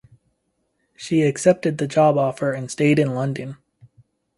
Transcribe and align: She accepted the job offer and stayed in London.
She 0.95 1.21
accepted 1.21 1.77
the 1.77 1.85
job 1.85 2.17
offer 2.17 2.53
and 2.53 2.71
stayed 2.71 2.97
in 2.97 3.13
London. 3.13 3.57